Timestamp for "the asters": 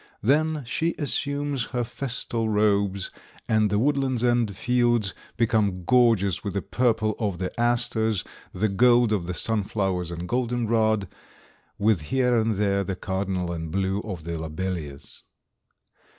7.37-8.23